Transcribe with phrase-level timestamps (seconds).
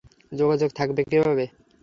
[0.31, 1.45] যোগাযোগ থাকবে কীভাবে?